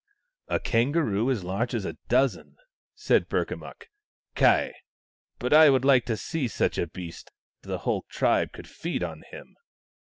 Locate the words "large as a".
1.43-1.95